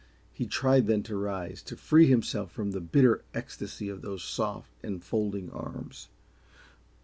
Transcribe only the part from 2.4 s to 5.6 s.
from the bitter ecstasy of those soft, enfolding